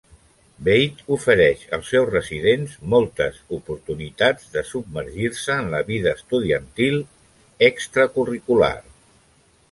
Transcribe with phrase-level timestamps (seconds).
[0.67, 6.97] Beit ofereix als seus residents moltes oportunitats de submergir-se en la vida estudiantil
[7.69, 8.71] extracurricular.